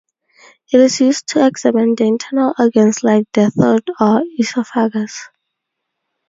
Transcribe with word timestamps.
It 0.73 0.79
is 0.79 0.99
used 0.99 1.27
to 1.27 1.45
examine 1.45 1.93
the 1.93 2.05
internal 2.05 2.55
organs 2.57 3.03
like 3.03 3.27
the 3.33 3.51
throat 3.51 3.87
or 3.99 4.23
esophagus. 4.39 5.29